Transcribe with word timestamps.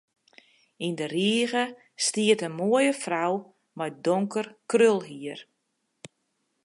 Yn 0.85 0.93
de 0.99 1.07
rige 1.15 1.63
stiet 2.05 2.41
in 2.47 2.55
moaie 2.59 2.93
frou 3.03 3.33
mei 3.77 3.91
donker 4.05 4.47
krolhier. 4.71 5.39